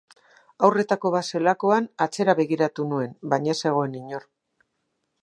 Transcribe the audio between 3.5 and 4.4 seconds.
ez zegoen inor.